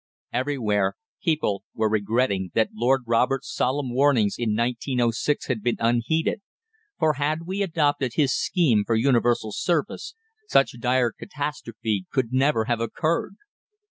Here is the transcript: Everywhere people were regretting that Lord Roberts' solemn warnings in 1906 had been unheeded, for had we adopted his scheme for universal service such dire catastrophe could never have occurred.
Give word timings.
Everywhere 0.33 0.95
people 1.23 1.61
were 1.75 1.87
regretting 1.87 2.49
that 2.55 2.69
Lord 2.73 3.03
Roberts' 3.05 3.53
solemn 3.53 3.93
warnings 3.93 4.33
in 4.39 4.55
1906 4.55 5.45
had 5.45 5.61
been 5.61 5.75
unheeded, 5.77 6.41
for 6.97 7.13
had 7.19 7.45
we 7.45 7.61
adopted 7.61 8.13
his 8.15 8.35
scheme 8.35 8.83
for 8.83 8.95
universal 8.95 9.51
service 9.51 10.15
such 10.47 10.75
dire 10.79 11.11
catastrophe 11.11 12.07
could 12.11 12.33
never 12.33 12.65
have 12.65 12.79
occurred. 12.79 13.35